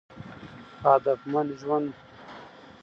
[0.81, 1.89] په هدفمند ژوند